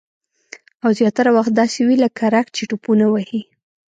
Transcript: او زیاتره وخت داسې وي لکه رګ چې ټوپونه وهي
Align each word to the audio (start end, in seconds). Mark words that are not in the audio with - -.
او 0.83 0.89
زیاتره 0.99 1.29
وخت 1.37 1.51
داسې 1.59 1.79
وي 1.87 1.95
لکه 2.03 2.23
رګ 2.35 2.47
چې 2.55 2.63
ټوپونه 2.69 3.05
وهي 3.09 3.41